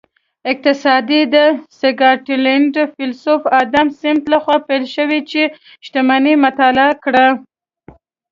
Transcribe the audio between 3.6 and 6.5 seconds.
ادم سمیت لخوا پیل شو چې شتمني یې